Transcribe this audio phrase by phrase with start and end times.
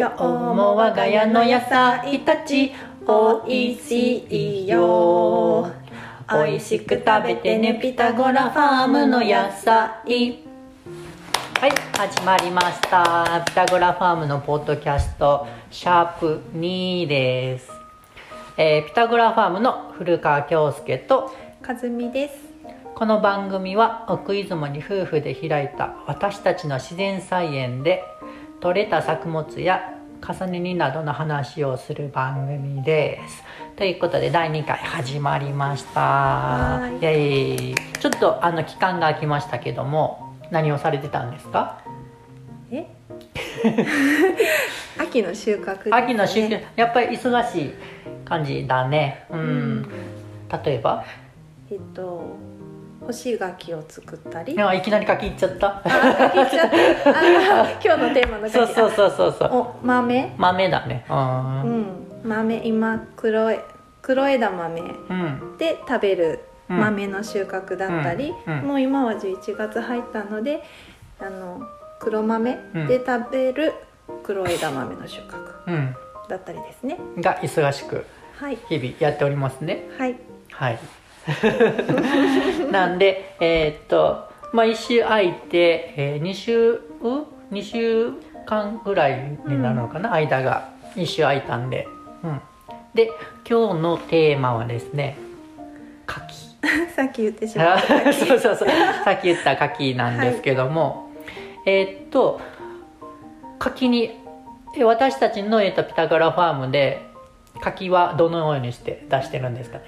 [0.00, 2.72] 今日も我が家の野菜たち
[3.06, 5.70] おいしいよ。
[6.32, 10.38] おいしく食べてねピタゴラファームの野菜。
[11.60, 13.44] はい始まりました。
[13.46, 17.70] ピタゴラファームのポッドキャストシャープ2です、
[18.56, 21.30] えーピタゴラファームの古川京介と
[21.62, 22.36] 和美です。
[22.94, 28.02] この番組は奥出雲に夫婦で開いた私たちの自然菜園で
[28.60, 29.94] 採れた作物や
[30.26, 33.42] 重ね煮などの話をする番組です。
[33.76, 36.00] ということで第2回始まりました。
[36.00, 41.80] はいイエーイちょっとあの期間が空きましたけども何をされてたんですか？
[42.70, 42.86] え？
[45.00, 47.74] 秋の収穫ね秋の収穫やっぱり忙しい
[48.26, 49.24] 感じだね。
[49.30, 49.40] うん。
[49.40, 49.88] うん
[50.64, 51.04] 例えば？
[51.70, 52.36] えっと
[53.10, 55.82] 干し柿を作ったりいやいきなり書き入っちゃった？
[55.84, 59.48] あ書きちゃったあ今日のテーマのそうそううそうそうそう。
[59.52, 60.34] お豆？
[60.38, 61.04] 豆だね。
[61.08, 61.12] う。
[61.12, 61.86] うんん
[62.24, 63.58] 豆今黒い
[64.02, 65.56] 黒枝豆うん。
[65.58, 70.62] で食べるうん豆の収穫だったり、うんうんもう今は11月入ったので
[71.20, 71.62] あの
[71.98, 73.72] 黒豆で食べる
[74.22, 75.96] 黒枝豆の収穫うん。
[76.28, 78.04] だったりですねが忙しく
[78.38, 79.88] はい日々やっておりますね。
[79.98, 80.16] はい
[80.52, 80.78] はい。
[82.70, 86.80] なんで、えーっと、まあ、1週空いて、えー、2週、う
[87.52, 88.12] ?2 週
[88.46, 90.68] 間ぐらいになるのかな、間が。
[90.96, 91.86] 1週空いたんで。
[92.24, 92.40] うん。
[92.94, 93.10] で、
[93.48, 95.16] 今日のテーマはですね、
[96.06, 96.34] 柿。
[96.94, 98.68] さっき言ってしまったあ そうそうそう。
[99.04, 101.10] さっき言った柿なんですけども、
[101.64, 102.40] えーっと、
[103.58, 104.18] 柿に、
[104.76, 107.00] え私たちの、えーっとピタゴラファームで、
[107.60, 109.84] 柿はどのようにして出してるんですかね？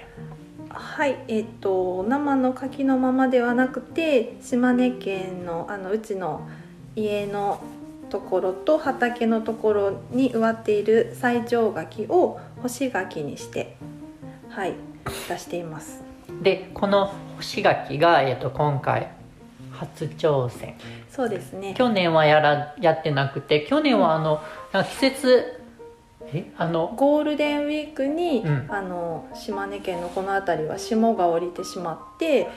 [0.73, 6.47] はい、えっ、と生の柿のままではなくて島根県のあのうちの
[6.95, 7.63] 家の
[8.09, 13.75] ところと畑のところに植わっている西条柿を干し柿にして
[14.49, 14.73] はい
[15.29, 16.03] 出しています。
[16.41, 19.11] でこの干し柿が、えー、と今回
[19.71, 20.75] 初挑戦
[21.09, 21.75] そうですね。
[21.77, 24.41] 去年はやらやってなくて去年はあの、
[24.71, 25.52] なんか季節
[26.33, 26.51] え？
[26.57, 28.67] あのゴールデンウィークに、うん。
[28.69, 32.47] あの島根県のこの辺りは霜が降りてしまって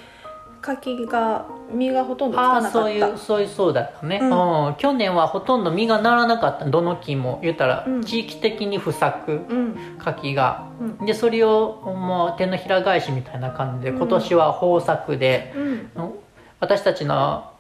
[0.62, 2.70] 柿が実がほとんどつかなかった。
[2.72, 4.75] そういうそういうそうだったね、ううん。
[4.78, 6.64] 去年はほとんど実がならなかった。
[6.64, 8.03] どの木も言ったら、うん。
[8.03, 9.76] 地域的に不作うん。
[9.98, 10.69] 柿が。
[10.81, 11.06] うん。
[11.06, 13.97] でそれをもう手のひら返しみたいな感じでうん。
[13.98, 16.14] 今年は豊作で、うん。
[16.58, 17.53] 私たちの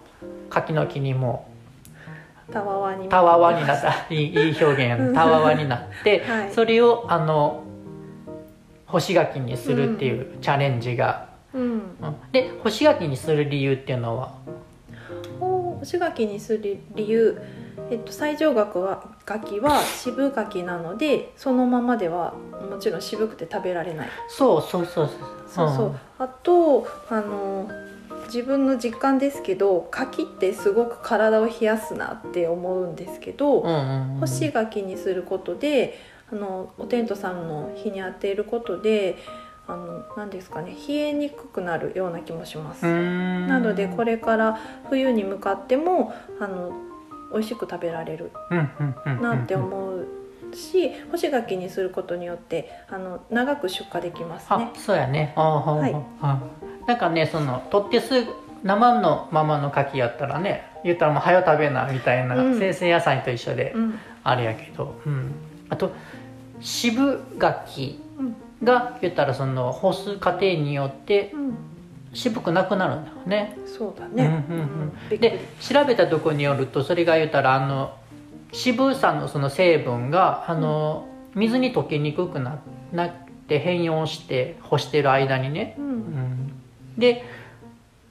[0.48, 1.46] 柿の木にも
[2.52, 3.22] たわわにた。
[3.22, 3.92] わわになった。
[4.14, 6.52] いいいい表現たわわになって、はい。
[6.52, 7.64] それをあの
[8.86, 11.62] 干し柿にするっていうチャレンジが、うん。
[11.62, 11.82] うん。
[12.32, 14.32] で干し柿にする理由っていうのは？
[15.40, 17.40] 干し柿にする理由、
[17.90, 22.32] えっと、西条柿は柿は渋柿なのでそのままでは
[22.70, 24.08] もちろん渋くて食べられない。
[24.28, 25.10] そうそうそう
[25.46, 25.68] そう。
[25.68, 27.68] そう、あとあの
[28.26, 35.98] 自分の実感ですけど柿ってすごく体を冷やすなって思うんですけど、干し柿にすることで
[36.30, 39.16] あのおテントさんの日に当てることで
[39.68, 42.84] あの何ですかね冷えにくくなるような気もします。
[42.84, 44.58] なのでこれから
[44.88, 46.72] 冬に向かってもあの
[47.32, 48.30] 美味しく食べられる
[49.20, 50.06] なって思う
[50.54, 54.72] し干し柿にすることによってあの長く出荷できますあね。
[54.76, 55.32] そうやね。
[55.36, 55.92] はい。
[55.92, 56.40] はあ
[56.86, 58.32] なんかねその取ってすぐ
[58.62, 62.58] 生のままの柿やったらね言ったらもう早食べなみたいな、うん。
[62.58, 63.98] 生鮮野菜と一緒でうん。
[64.24, 65.32] あれやけど、うん、
[65.68, 65.92] あと
[66.60, 68.36] 渋柿うん。
[68.64, 71.54] が言ったらその干す過程によってうん、
[72.14, 73.58] 渋くなくなるんだよね。
[73.66, 74.44] そうだね。
[74.48, 75.18] うんうんうん。
[75.18, 77.94] で調べたとこによるとそれが言ったらあの
[78.52, 82.58] 渋さのその成分があの水に溶けにくくな
[82.92, 83.12] なっ
[83.46, 86.45] て変容して干してる間にね、ううんん、
[86.98, 87.24] で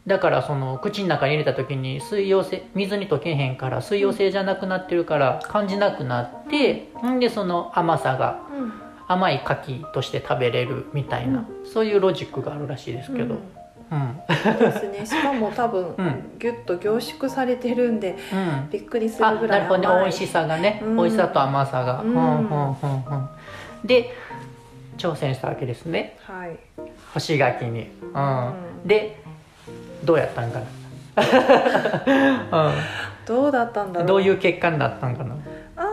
[0.08, 7.20] だからその口の中に入れた時に水溶性水に溶けへんから水溶性じゃなくなってるから感じなくなってん。
[7.20, 8.74] でその甘さがうん。
[9.08, 13.36] 甘い柿として食べれるみたいな、そういうロジックがあるらしいですけど、
[13.92, 14.20] うん。
[14.44, 15.06] そうですね。
[15.06, 16.38] しかも多分、うん。
[16.40, 19.68] ギュッと凝縮されてるんでうん、びっくりすあるぐらない。
[19.68, 19.88] るほどね。
[19.88, 20.02] 甘い。
[20.06, 20.96] 美味しさがね、うん。
[20.98, 22.76] 美味しさと甘さが、ううんんうんうんうん。
[23.86, 24.12] で
[24.98, 26.18] 挑戦したわけですね。
[26.24, 26.58] はい。
[27.14, 28.48] 干し柿に、うん。
[28.48, 28.54] うん
[28.86, 29.18] で
[30.04, 30.60] どうやったんか
[31.16, 31.16] な、
[33.26, 34.02] どうだったんだろう？
[34.02, 35.36] うん、どういう結果になったんかな？
[35.78, 35.88] あ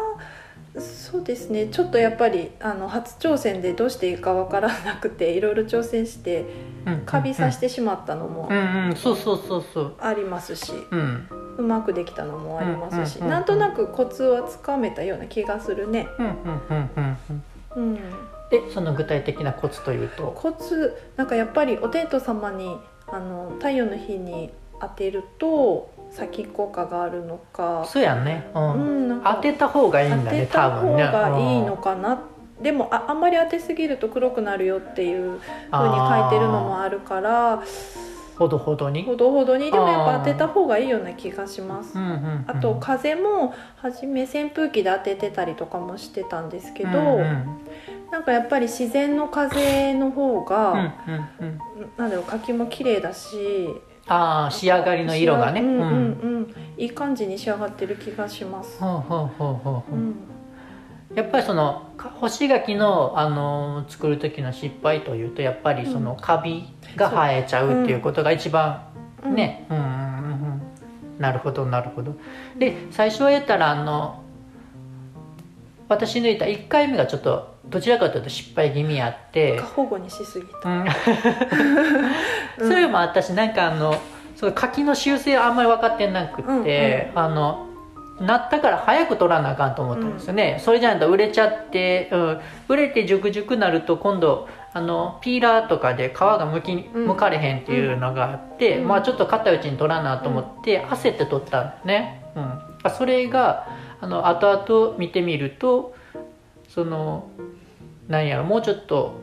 [0.76, 1.66] ーそうですね。
[1.66, 6.44] ちょっとやっぱりあの初挑戦でどうしていいかわからなくていろいろ挑戦して
[6.86, 8.96] うんカビさしてしまったのもうんうん。
[8.96, 9.92] そうそうそうそう。
[10.00, 11.28] ありますし、うん。
[11.58, 13.38] うまくできたのもありますし、うんうんうんうん。
[13.38, 16.08] なんとなくコツはつかめたような気がするね。
[17.76, 17.98] うん
[18.58, 20.32] うんうんうんうんうん、でその具体的なコツというと。
[20.36, 22.78] コツなんかやっぱりお天道様に
[23.08, 24.50] あの太陽の日に
[24.80, 31.02] 当てると先効果があるのか、そうやね、ううんん、なんか当てた方がいいん当だねてた方多分ね。
[31.04, 32.20] がいいのかな、
[32.60, 35.40] でもああんまり当てすぎると黒くなるよっていう
[35.70, 37.62] 風に書いてるのもあるから。
[38.38, 39.04] ほどほどに？
[39.04, 39.70] ほどほどに。
[39.70, 41.96] でもやっぱ当てた方がいいような気がします。
[41.96, 42.44] うんうんうん。
[42.46, 47.46] あと風も初め扇風機で当ててたりとかもしてたんですけど、うんうん
[48.12, 50.72] なんかやっぱり自然の風の方うんが、
[51.40, 51.58] うんうん。
[51.96, 53.68] なんだろう柿も綺麗だし
[54.06, 55.62] ああ仕上がりの色がね。
[55.62, 55.86] うんうんうん。
[55.86, 56.54] うん。
[56.76, 60.14] いい感じに仕上がってる気がします、ほうほうほうほうん。
[61.14, 66.64] やっぱりそのか干し柿の、あのー作る時の失敗というとやっぱりそのカビ
[66.96, 68.88] が生えちゃうっていうことが一番
[69.24, 69.34] うん。
[69.34, 71.18] ね、うんうんうんうん。
[71.18, 72.14] なるほどなるほど。
[72.58, 74.22] で最初はやったらあの
[75.88, 79.56] 私抜いた1回目がちょっとどちらかというと失敗気味やって。
[79.58, 80.86] 過保護にしすぎた、うん。
[82.58, 83.94] それもあったしなんかあの
[84.36, 87.66] そう柿の習性あんまり分かってなくって、あの
[88.20, 97.06] なったから早く取らなあかんと思ったんですよね、それじゃないと売れちゃって、うん、売れて熟々なると今度あのピーラーとかで皮がむきうん。
[97.06, 98.88] むかれへんっていうのがあって、うん。
[98.88, 103.66] まあちょっと硬いうちに取らなと思って、焦って取ったんですね、うん、あそれが
[104.00, 105.94] あの後々見てみると
[106.72, 107.28] その
[108.08, 109.20] なんやろもうちょっと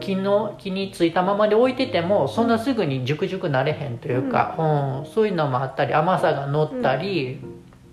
[0.00, 5.12] 木の木についたままで置いててもそんなすぐに熟々なれへんというか、うん。
[5.12, 7.38] そういうのもあったり甘さが乗ったり、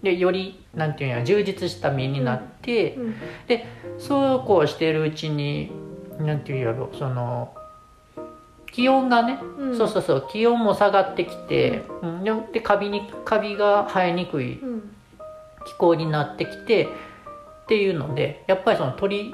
[0.02, 3.16] でよりなんていうんや充実した実になって、うん。
[4.00, 5.72] そうこうしてるうちに
[6.20, 7.54] なんていうんやろその
[8.72, 9.78] 気温がね、うん。
[9.78, 14.96] そうそうそう気温も下がってきて、うん、ででカビにカビが生えにくいうん。
[15.66, 16.90] 気候になってきて
[17.72, 19.32] っていうのでやっぱりその取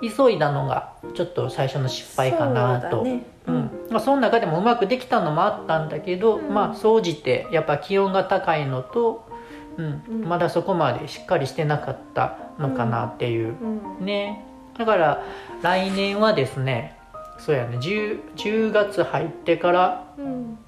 [0.00, 2.90] り急いだのがちょっと最初の失敗かなと。
[2.90, 3.26] そうだね。
[3.46, 3.70] うん。
[3.90, 6.54] まあ、その中でもうまくできたのもあったんだけど、うん。
[6.54, 9.28] まあ総じてやっぱ気温が高いのと、
[9.76, 10.02] うん。
[10.08, 10.24] うん。
[10.26, 13.54] まだそこまでしっかりしてなかったのかなっていう、
[14.00, 14.06] うん。
[14.06, 14.42] ね。
[14.78, 15.22] だから
[15.60, 16.96] 来年はですね
[17.38, 20.58] そうやね 10, 10月入ってからうん。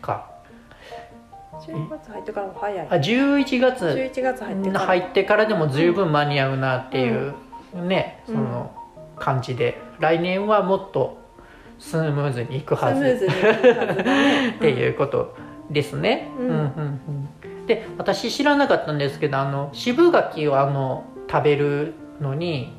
[0.00, 0.30] か
[1.60, 4.86] 10月入ってからも早いあ11月11月入ってから。
[4.86, 7.34] 入ってからでも十分間に合うなっていう、
[7.74, 8.34] ねうん。
[8.34, 8.70] その
[9.16, 9.80] 感じで。
[9.98, 11.18] 来年はもっと
[11.78, 13.04] スムーズにいくスはず
[14.56, 15.36] っていうこと
[15.70, 16.30] ですね。
[16.38, 16.46] うん。
[16.46, 16.60] うんうん
[17.44, 17.66] うん。
[17.66, 22.72] で私知らなかったんですけどあの渋柿をあの食べるのに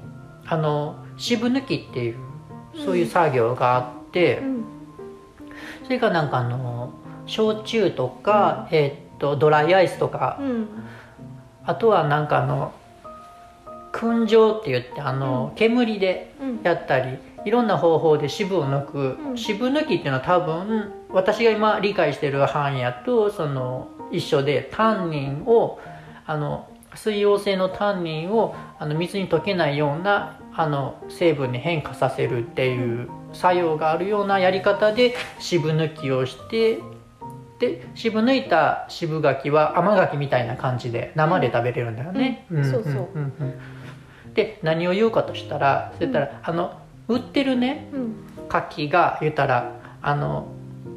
[0.45, 2.17] あの渋抜きっていう
[2.85, 4.65] そういう作業があって、うん。
[5.83, 6.91] それがなんかあの
[7.27, 10.67] 焼酎とか、えーっとドライアイスとか、うん。
[11.65, 12.73] あとはなんかあの
[13.91, 16.59] 燻蒸って言ってあの、煙でうん。
[16.63, 19.37] やったりいろんな方法で渋を抜く、うん。
[19.37, 25.79] 渋抜きっていうのは多分私が今理解してる範囲やとその一緒でタンニンを
[26.25, 36.79] あの水溶性のタンニンをあの水に溶けないようなあの成分に変化させるっていう作用があるようなやり方で渋抜きをして
[37.59, 42.45] で渋抜いた渋柿は甘柿みたいな感じで生で食べれるんだよね。
[42.51, 42.63] うん。
[42.63, 43.07] そうそう。
[44.35, 48.15] で何を言うかとしたらそしたら、あの売ってるねうん。
[48.47, 49.71] 柿が言ったら
[50.01, 50.47] あの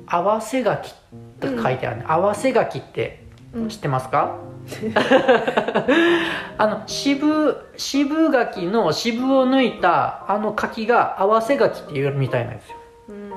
[0.07, 0.93] 合わせ柿
[1.41, 3.25] と書いてあるね、合わせ柿って
[3.55, 3.69] うん。
[3.69, 4.37] 知ってますか？
[6.59, 12.77] あの渋渋柿の渋を抜いたあの柿が合わせ柿っていうみたいなんですよ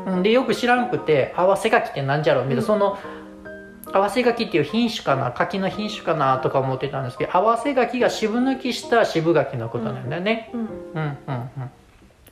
[0.06, 0.14] うん。
[0.16, 2.68] うんでよく知らんくて合わせ柿ってなんじゃろうみたいな、うん。
[2.68, 2.98] その
[3.92, 10.60] 合わせ柿っていう品種かな柿の品種かなとか思ってたんですけど合わせ柿が渋抜きした渋柿のことなんだよね、うん。
[10.62, 10.68] うん。
[10.96, 11.32] うんう
[11.62, 11.72] ん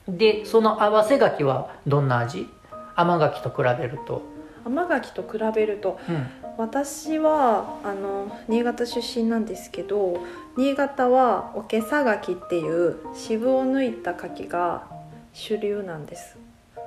[0.08, 2.48] でその合わせ柿はどんな味？
[2.96, 4.22] 甘柿と比べると、
[4.64, 6.26] 甘柿と比べるとうん、
[6.58, 10.18] 私はあの新潟出身なんですけど
[10.56, 14.88] 新潟はおけさ柿っていう渋を抜いた柿が
[15.32, 16.36] 主流なんです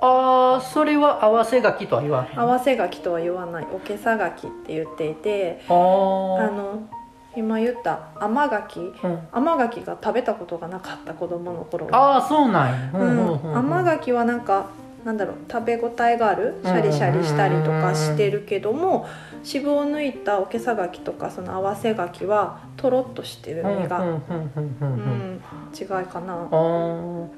[0.01, 2.39] ああそれは合わせ柿とは言わへん。
[2.39, 3.67] 合わせ柿とは言わない。
[3.73, 6.87] おけさ柿って言っていてあの
[7.35, 9.19] 今言った甘柿うん。
[9.31, 13.57] 甘柿が食べたことがなかった子供の頃あーそうなんや、ううん。
[13.57, 14.67] 甘柿はなんか
[15.03, 16.55] なんだろう食べ応えがある？
[16.63, 19.05] シャリシャリしたりとかしてるけども
[19.43, 25.41] 渋を抜いたおけさ柿とかその合わせ柿はとろっとしてるうんうん実が、うん
[25.77, 26.47] 違いかな。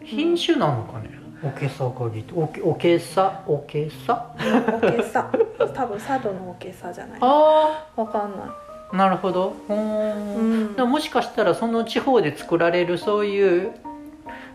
[0.03, 1.09] 品種なのかね
[1.43, 4.33] おけさ柿っておけおけさおけさ？
[4.37, 5.31] おけさ。
[5.73, 7.19] 多分佐渡のおけさじゃない。
[7.21, 8.47] あわかんない。
[8.91, 9.55] ーなるほど。
[9.69, 10.75] うーん。
[10.77, 13.71] ももしかしたらその地方で作られるそういう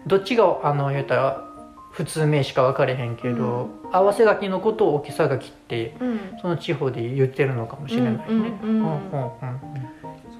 [0.07, 1.45] どっちがあの言うたら
[1.93, 6.21] 普通名詞か分かれへんけど、合わせ書きのことを置きさ書きってうん。
[6.41, 8.25] その地方で言ってるのかもしれないね。
[8.29, 8.83] うんうんうんうん。
[8.83, 9.01] うん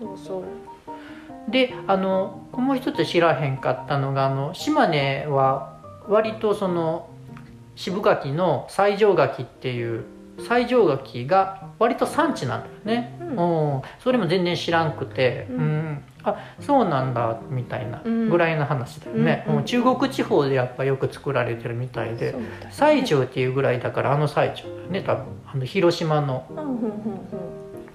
[0.01, 0.45] そうそうう。
[0.47, 5.72] んであのもう一つ知らへんかったのがあの島根は
[6.09, 7.09] 割とその
[7.77, 10.05] 渋柿の西条柿っていう
[10.39, 13.19] 西条柿が割と産地なんだよね。
[13.21, 15.61] うんうん、それも全然知らんくて、ううん。
[15.61, 18.31] んあそうなんだみたいなうん。
[18.31, 19.65] ぐらいの話だよね、うんうん。
[19.65, 22.39] 中国地方でやっぱよく作られてるみたいでね。
[22.71, 25.25] 西条っていうぐらいだからあの西条だよね多分。
[25.53, 26.45] あの広島の。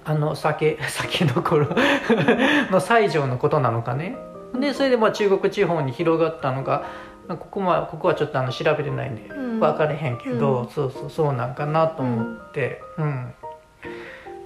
[0.04, 1.68] あの酒 酒どころ
[2.70, 4.16] の西条のことなのかね。
[4.58, 6.84] でそれでまあ中国地方に広がったのがまあ
[7.36, 9.60] ここはここはちょっとあの調べてないんでうん。
[9.60, 10.68] 分かれへんけど、うん。
[10.70, 12.80] そうそうそうなんかなと思って。
[12.96, 13.32] うん、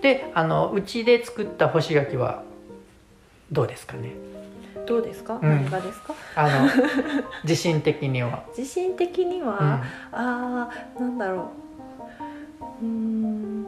[0.00, 2.42] であのうちで作った干し柿は
[3.50, 4.12] どうですかね？
[4.26, 4.32] うん
[4.84, 5.70] どうですか、うん。
[5.70, 6.14] ですか？
[6.34, 6.68] あの
[7.44, 9.80] 自信的には、自信的には、うん、あ
[10.98, 11.50] あなんだろ
[12.80, 12.84] う。
[12.84, 13.66] うーん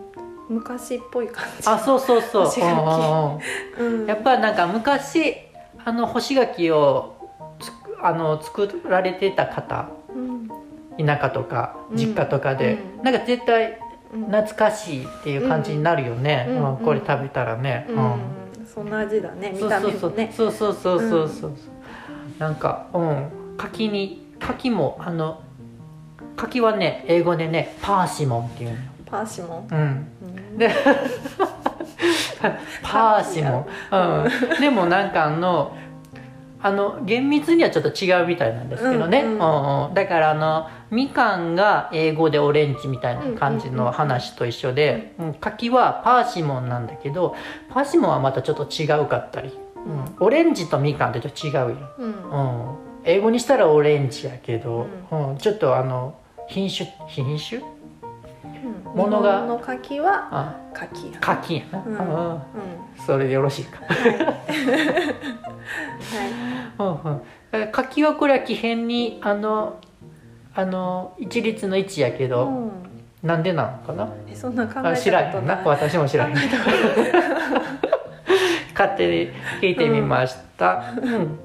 [0.48, 1.68] 昔っぽい感じ。
[1.68, 2.44] あそうそうそう。
[2.46, 2.72] 干し柿。
[2.72, 4.00] うんうんうん。
[4.00, 4.06] うん。
[4.06, 5.36] やっぱなんか昔
[5.84, 7.13] あの干し柿を
[8.04, 10.48] あの作られてた方うん。
[11.06, 11.96] 田舎とかうん。
[11.96, 13.02] 実家とかで、うん。
[13.02, 13.80] なんか絶対
[14.12, 14.26] うん。
[14.26, 16.84] 懐かしいっていう感じになるよね、うん。
[16.84, 18.66] これ食べたらね、うん。
[18.66, 20.32] そんな味だね見た目もね。
[20.36, 21.52] そうそうそうそうそうそう、
[22.38, 23.30] なんかうん。
[23.56, 25.40] 柿に柿もあの
[26.36, 28.76] 柿はね英語でねパーシモンっていうの。
[28.76, 29.74] よパーシモン？
[29.74, 30.06] うん。
[30.22, 30.58] うん。
[30.58, 30.70] で
[32.82, 35.76] パーシモン、うん、でもなんかあの
[36.66, 39.38] あの厳密にはちょっと違うみたいなんですけどね、うんうん。
[39.38, 39.94] うんうん。
[39.94, 45.34] だからあのみかんが英語でオレンジみたいな感じの話と一緒で、うん。
[45.34, 47.36] 柿はパーシモンなんだけど
[47.68, 52.08] パーシモンはまたちょっと違うかったり、うん、オレンジとみかんってちょっと違うよ、うん。
[52.08, 55.36] うん、英語にしたらオレンジやけど、うん。
[55.36, 56.18] ちょっとあの
[56.48, 57.60] 品種品種？
[57.60, 57.73] うん
[58.94, 60.54] ものがの柿はあ。
[60.72, 62.46] 柿や柿やな、
[63.06, 63.80] それでよろしいか。
[63.86, 64.34] は
[66.78, 67.18] うんうん。
[67.50, 69.76] だから柿はこれは木片にあの
[70.54, 72.70] あの一律の位置やけい、ど、うん、
[73.22, 74.08] なんでなのかな？
[74.30, 75.60] えそんな考あえ知らへんな。
[75.64, 76.36] 私も知らへん。
[78.76, 81.38] 勝手に聞いてみました、 うん。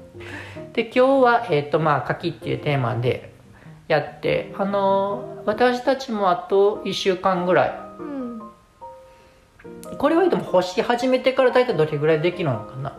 [0.72, 3.29] で今日は、えーとまあ、柿っていうテーマで
[3.90, 7.74] やってあの私たちもあと1週間ぐらい。
[7.98, 8.40] うん。
[9.98, 12.96] これはでも干し始めてから大体どれぐらいできるのかな？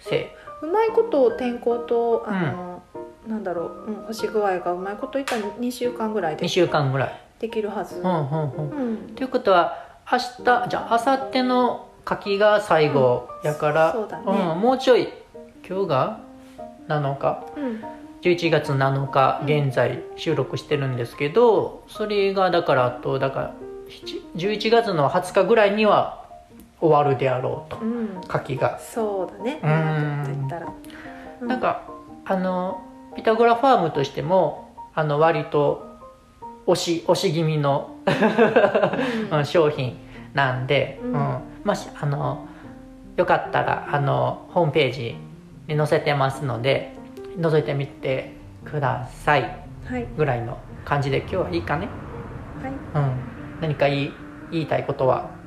[0.00, 2.82] せうまいこと天候とあの、
[3.28, 7.20] なんだろう、うん、干し具合がうまいこといったら2週間ぐらい2で週間ぐらい。
[7.38, 8.70] できるはず、うんうんうん。
[8.70, 8.96] うん。
[9.14, 9.76] ということは
[10.10, 14.54] 明日じゃあ明後日の柿が最後やから、そうだね。
[14.54, 15.08] んもうちょい
[15.64, 16.20] 今日が
[16.88, 19.66] 7日うん11月7日うん。
[19.66, 23.54] 現在収録してるんですけど、それがだからあとだから
[24.34, 26.26] 7 11月の20日ぐらいには
[26.80, 28.20] 終わるであろうとうん。
[28.26, 29.60] 柿が、そうだね。
[29.62, 29.70] うん。
[29.70, 30.72] 長く言ったら、
[31.42, 31.88] うなんか
[32.24, 32.82] あの
[33.16, 35.86] ピタゴラファームとしてもあの割と
[36.66, 37.96] 押し押し気味の
[39.30, 39.38] うん。
[39.38, 39.96] うん商品
[40.34, 41.14] なんで、ううん。
[41.14, 42.46] んもしあの
[43.16, 45.16] よかったらあのホームページ
[45.66, 46.96] に載せてますので
[47.38, 48.32] 覗いてみて
[48.64, 49.42] ください。
[49.84, 50.06] はい。
[50.16, 51.88] ぐらいの感じで今日はいいかね、
[52.62, 52.72] はい。
[52.94, 53.20] うん、
[53.60, 54.12] 何か言い
[54.50, 55.37] 言いたいことは？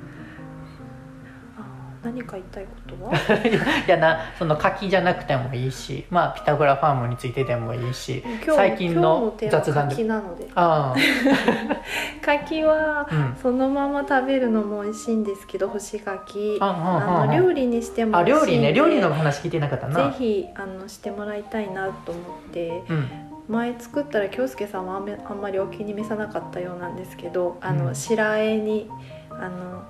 [2.04, 3.14] 何か言いたいことは？
[3.86, 8.24] いやなその柿じゃなくてもいいしまあピタゴラファームについてでもいいし
[8.56, 9.96] 最近の雑談で。
[9.96, 10.48] 柿なので。
[10.56, 10.96] あ
[12.22, 13.36] 柿はあうん。
[13.42, 16.58] そのまま食べるのも美味しいんですけど干し柿。
[16.60, 19.00] ああの料理にしてもあ美味しいんで料理ね。
[19.00, 20.10] 料理の話聞いてなかったな。
[20.10, 22.84] ぜひあのしてもらいたいなと思って。
[22.90, 23.10] うん。
[23.48, 27.96] 前作ったら京介さんはあんまりお気に召さなかったようなんですけどあの、うん。
[27.96, 28.90] 白あえに
[29.30, 29.84] あの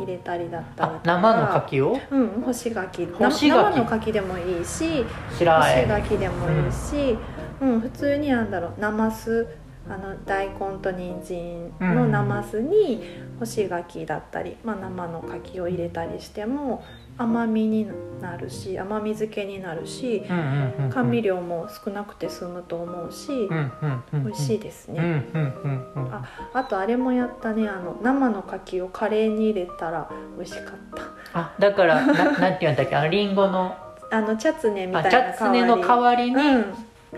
[0.00, 1.00] 入れたりだったりとか。
[1.04, 1.98] あ生の柿を？
[2.10, 3.06] うん干し柿。
[3.06, 3.74] 干し柿。
[3.74, 5.86] 生の柿でもいいし干し白あえ。
[5.86, 7.16] 柿でもいいし、
[7.60, 9.46] うん普通になんだろうなます
[9.88, 13.02] あの大根と人参のなますに
[13.38, 16.84] 干し柿だったり、まあ、生の柿を入れたりしても
[17.16, 17.86] 甘みに
[18.20, 20.22] なるし甘み漬けになるし
[20.90, 23.48] 甘味料も少なくて済むと思うし
[24.12, 25.26] 美味しいですね。
[25.96, 31.38] ああとあれもやったねあの生の柿をカレーに入れたら美味しかった。
[31.38, 33.76] あだからななんて言うんだっけあリンゴの。
[34.12, 36.36] あのチャツネみたいなあチャツネの代わりに。
[36.36, 36.74] うん、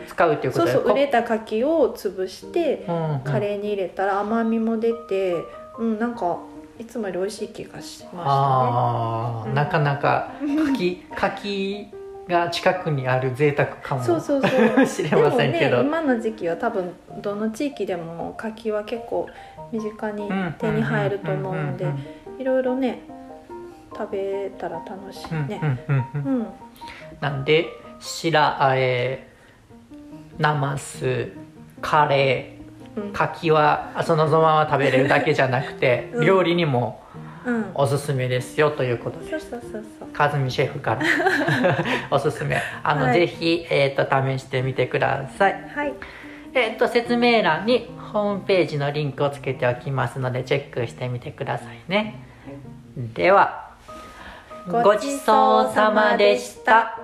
[0.07, 2.85] 使うっていうこそうとそう熟れた柿を潰して
[3.25, 5.37] カレーに入れたら甘みも出て、
[5.79, 6.39] うん、なんか
[6.79, 9.55] いつもより美味しい気がしまああ、うん。
[9.55, 10.33] なかなか
[10.67, 11.89] 柿 柿
[12.29, 14.87] が近くにある贅沢かもしたねそうそうそう。
[14.87, 15.79] しれませんけど。
[15.79, 19.29] ね今の時期は多分どの地域でも柿は結構
[19.71, 21.87] 身近に手に入ると思うので
[22.39, 23.01] いろいろね
[23.97, 25.79] 食べたら楽しいうんね
[27.21, 27.67] なんで
[28.01, 29.32] 白あえ
[30.39, 31.33] ナマス
[31.81, 32.59] カレ
[32.97, 33.03] うん。
[33.05, 36.27] ー柿はそのまま食べれるだけじゃなくて、 うん。
[36.27, 37.03] 料理にも
[37.45, 37.71] うん。
[37.75, 39.31] おすすめですよということで。
[39.31, 40.09] そうそうそうそう。
[40.09, 41.01] かずみシェフから。
[42.11, 42.61] おすすめ。
[42.83, 43.21] あの、はい。
[43.21, 45.53] ぜひ、えー、と試してみてください。
[45.75, 45.95] はい。
[46.55, 52.23] えっ、と説明欄にホームページのリンクをつけておきますのでチェックしてみてくださいね、
[53.15, 53.71] では
[54.69, 57.02] ごちそうさまでした